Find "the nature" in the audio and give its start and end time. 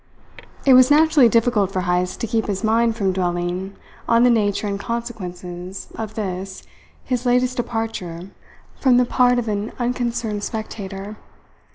4.23-4.65